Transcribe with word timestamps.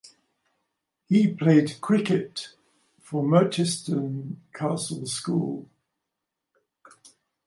He 1.05 1.31
played 1.31 1.79
cricket 1.79 2.55
for 3.01 3.21
Merchiston 3.23 4.37
Castle 4.51 5.05
School. 5.05 5.69